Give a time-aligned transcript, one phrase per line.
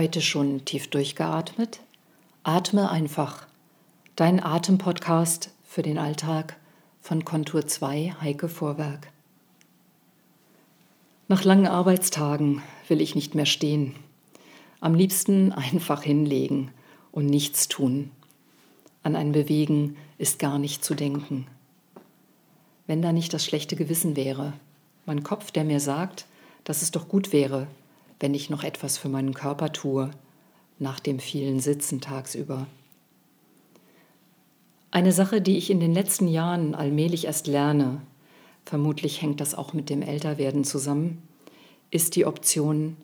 [0.00, 1.80] heute schon tief durchgeatmet?
[2.42, 3.46] Atme einfach.
[4.16, 6.56] Dein Atempodcast für den Alltag
[7.02, 9.08] von Kontur 2 Heike Vorwerk.
[11.28, 13.94] Nach langen Arbeitstagen will ich nicht mehr stehen.
[14.80, 16.70] Am liebsten einfach hinlegen
[17.12, 18.10] und nichts tun.
[19.02, 21.46] An ein Bewegen ist gar nicht zu denken.
[22.86, 24.54] Wenn da nicht das schlechte Gewissen wäre,
[25.04, 26.24] mein Kopf, der mir sagt,
[26.64, 27.66] dass es doch gut wäre,
[28.20, 30.10] wenn ich noch etwas für meinen Körper tue,
[30.78, 32.66] nach dem vielen Sitzen tagsüber.
[34.90, 38.02] Eine Sache, die ich in den letzten Jahren allmählich erst lerne,
[38.64, 41.22] vermutlich hängt das auch mit dem Älterwerden zusammen,
[41.90, 42.96] ist die Option,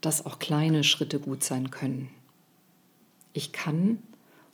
[0.00, 2.08] dass auch kleine Schritte gut sein können.
[3.32, 3.98] Ich kann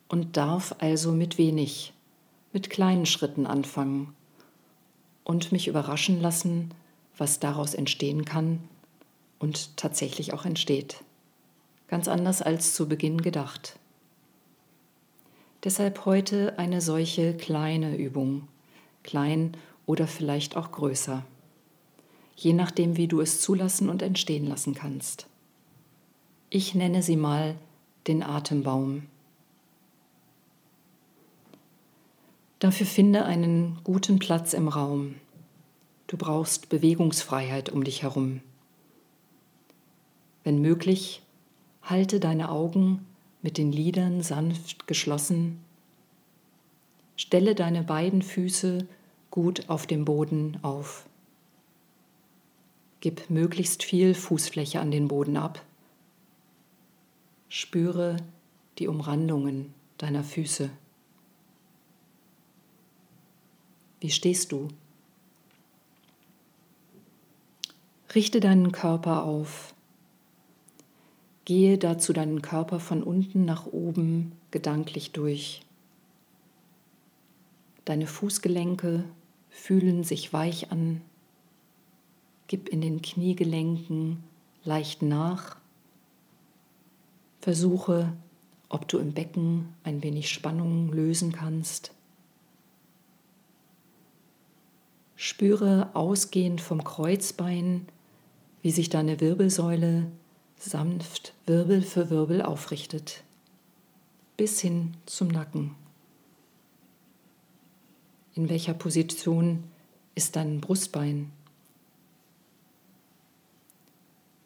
[0.08, 1.92] und darf also mit wenig,
[2.52, 4.14] mit kleinen Schritten anfangen
[5.24, 6.72] und mich überraschen lassen,
[7.16, 8.60] was daraus entstehen kann
[9.42, 11.02] und tatsächlich auch entsteht.
[11.88, 13.78] Ganz anders als zu Beginn gedacht.
[15.64, 18.48] Deshalb heute eine solche kleine Übung,
[19.02, 19.52] klein
[19.84, 21.24] oder vielleicht auch größer,
[22.36, 25.26] je nachdem, wie du es zulassen und entstehen lassen kannst.
[26.48, 27.56] Ich nenne sie mal
[28.06, 29.08] den Atembaum.
[32.60, 35.16] Dafür finde einen guten Platz im Raum.
[36.06, 38.40] Du brauchst Bewegungsfreiheit um dich herum.
[40.44, 41.22] Wenn möglich,
[41.82, 43.06] halte deine Augen
[43.42, 45.60] mit den Lidern sanft geschlossen.
[47.16, 48.86] Stelle deine beiden Füße
[49.30, 51.06] gut auf dem Boden auf.
[53.00, 55.64] Gib möglichst viel Fußfläche an den Boden ab.
[57.48, 58.16] Spüre
[58.78, 60.70] die Umrandungen deiner Füße.
[64.00, 64.68] Wie stehst du?
[68.14, 69.74] Richte deinen Körper auf.
[71.44, 75.62] Gehe dazu deinen Körper von unten nach oben gedanklich durch.
[77.84, 79.04] Deine Fußgelenke
[79.50, 81.00] fühlen sich weich an.
[82.46, 84.22] Gib in den Kniegelenken
[84.62, 85.56] leicht nach.
[87.40, 88.12] Versuche,
[88.68, 91.92] ob du im Becken ein wenig Spannung lösen kannst.
[95.16, 97.86] Spüre ausgehend vom Kreuzbein,
[98.62, 100.10] wie sich deine Wirbelsäule
[100.64, 103.24] sanft Wirbel für Wirbel aufrichtet,
[104.36, 105.74] bis hin zum Nacken.
[108.34, 109.64] In welcher Position
[110.14, 111.30] ist dein Brustbein?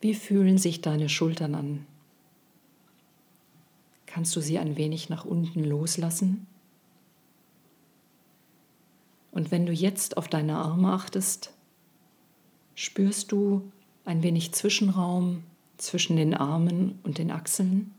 [0.01, 1.87] Wie fühlen sich deine Schultern an?
[4.07, 6.47] Kannst du sie ein wenig nach unten loslassen?
[9.33, 11.53] Und wenn du jetzt auf deine Arme achtest,
[12.75, 13.71] spürst du
[14.07, 15.43] ein wenig Zwischenraum
[15.77, 17.93] zwischen den Armen und den Achseln.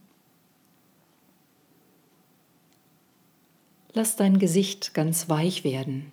[3.94, 6.12] Lass dein Gesicht ganz weich werden.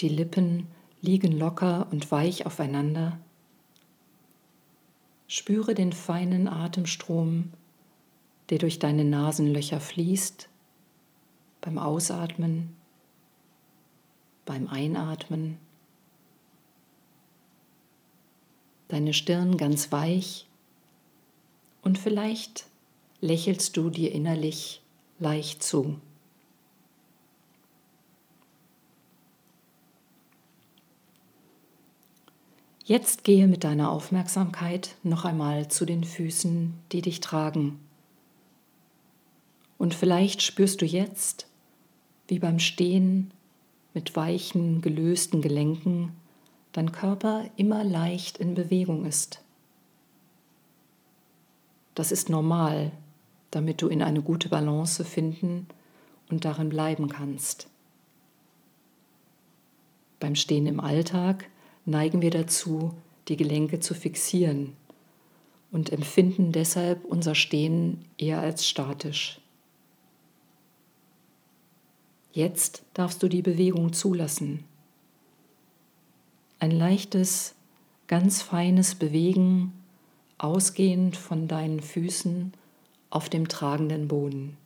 [0.00, 0.66] Die Lippen
[1.00, 3.18] liegen locker und weich aufeinander.
[5.28, 7.52] Spüre den feinen Atemstrom,
[8.50, 10.48] der durch deine Nasenlöcher fließt,
[11.60, 12.74] beim Ausatmen,
[14.44, 15.58] beim Einatmen
[18.94, 20.46] deine Stirn ganz weich
[21.82, 22.66] und vielleicht
[23.20, 24.82] lächelst du dir innerlich
[25.18, 25.96] leicht zu.
[32.84, 37.80] Jetzt gehe mit deiner Aufmerksamkeit noch einmal zu den Füßen, die dich tragen.
[39.76, 41.48] Und vielleicht spürst du jetzt,
[42.28, 43.32] wie beim Stehen
[43.92, 46.12] mit weichen, gelösten Gelenken
[46.74, 49.40] dein Körper immer leicht in Bewegung ist.
[51.94, 52.90] Das ist normal,
[53.52, 55.68] damit du in eine gute Balance finden
[56.28, 57.68] und darin bleiben kannst.
[60.18, 61.48] Beim Stehen im Alltag
[61.84, 62.92] neigen wir dazu,
[63.28, 64.72] die Gelenke zu fixieren
[65.70, 69.40] und empfinden deshalb unser Stehen eher als statisch.
[72.32, 74.64] Jetzt darfst du die Bewegung zulassen
[76.64, 77.54] ein leichtes,
[78.06, 79.74] ganz feines Bewegen,
[80.38, 82.54] ausgehend von deinen Füßen
[83.10, 84.56] auf dem tragenden Boden.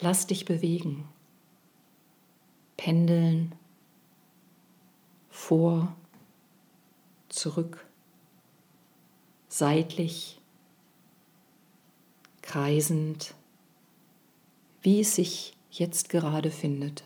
[0.00, 1.08] Lass dich bewegen,
[2.76, 3.54] pendeln,
[5.30, 5.94] vor,
[7.28, 7.86] zurück,
[9.48, 10.40] seitlich,
[12.42, 13.34] kreisend,
[14.82, 17.04] wie es sich jetzt gerade findet.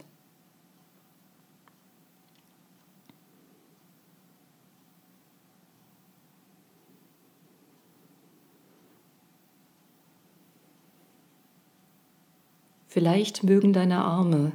[12.92, 14.52] Vielleicht mögen deine Arme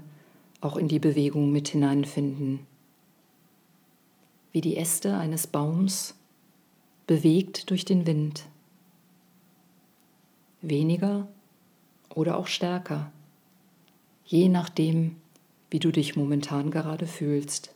[0.62, 2.60] auch in die Bewegung mit hineinfinden,
[4.52, 6.14] wie die Äste eines Baums
[7.08, 8.46] bewegt durch den Wind.
[10.62, 11.28] Weniger
[12.14, 13.12] oder auch stärker,
[14.24, 15.16] je nachdem,
[15.72, 17.74] wie du dich momentan gerade fühlst.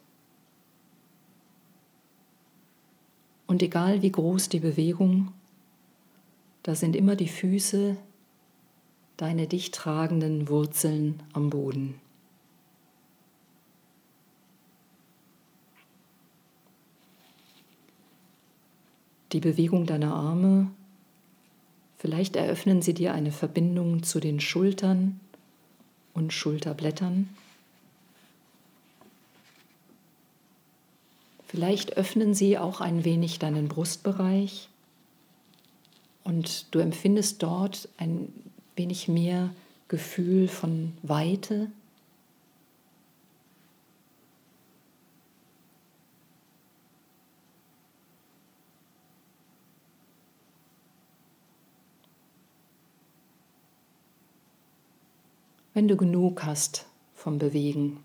[3.48, 5.32] Und egal wie groß die Bewegung,
[6.62, 7.98] da sind immer die Füße,
[9.22, 11.94] deine dich tragenden Wurzeln am Boden.
[19.32, 20.72] Die Bewegung deiner Arme,
[22.00, 25.20] vielleicht eröffnen sie dir eine Verbindung zu den Schultern
[26.16, 27.30] und Schulterblättern.
[31.46, 34.68] Vielleicht öffnen sie auch ein wenig deinen Brustbereich
[36.24, 38.34] und du empfindest dort ein
[38.82, 39.54] wenig mehr
[39.90, 41.70] Gefühl von Weite.
[55.76, 58.00] Wenn du genug hast vom Bewegen,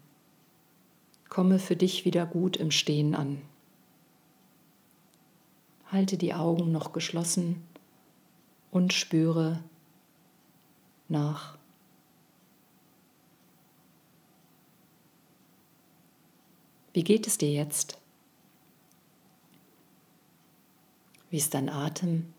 [1.28, 3.42] Komme für dich wieder gut im Stehen an.
[5.92, 7.62] Halte die Augen noch geschlossen
[8.70, 9.62] und spüre
[11.08, 11.56] nach.
[16.92, 17.98] Wie geht es dir jetzt?
[21.30, 22.32] Wie ist dein Atem?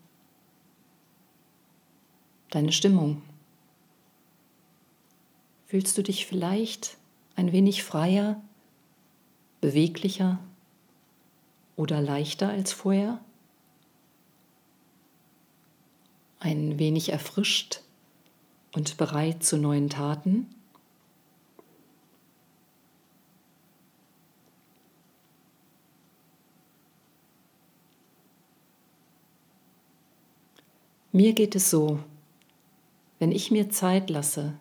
[2.50, 3.22] Deine Stimmung?
[5.66, 6.96] Fühlst du dich vielleicht
[7.36, 8.42] ein wenig freier
[9.60, 10.38] beweglicher
[11.76, 13.20] oder leichter als vorher?
[16.40, 17.82] Ein wenig erfrischt
[18.72, 20.46] und bereit zu neuen Taten?
[31.10, 31.98] Mir geht es so,
[33.18, 34.54] wenn ich mir Zeit lasse,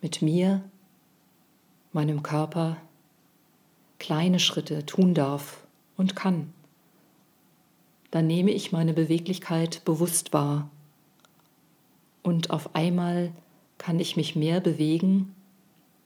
[0.00, 0.62] mit mir,
[1.92, 2.76] meinem Körper,
[3.98, 5.66] kleine Schritte tun darf
[5.96, 6.52] und kann,
[8.10, 10.70] dann nehme ich meine Beweglichkeit bewusst wahr
[12.24, 13.32] und auf einmal
[13.78, 15.32] kann ich mich mehr bewegen,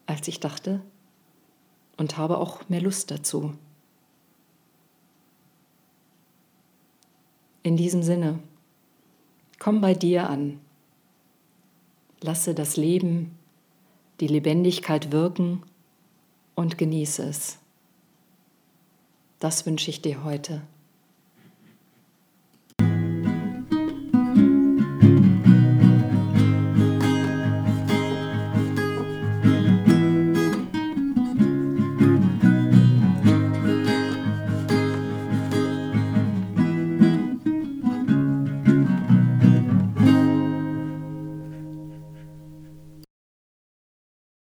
[0.05, 0.83] als ich dachte
[1.97, 3.55] und habe auch mehr Lust dazu.
[7.63, 8.41] In diesem Sinne,
[9.59, 10.61] komm bei dir an,
[12.21, 13.37] lasse das Leben,
[14.21, 15.63] die Lebendigkeit wirken
[16.55, 17.59] und genieße es.
[19.39, 20.63] Das wünsche ich dir heute.